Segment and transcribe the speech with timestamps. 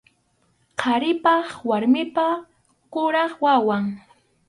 [0.79, 1.33] Qharipa
[1.67, 2.27] warmipa
[2.93, 3.83] kuraq wawan.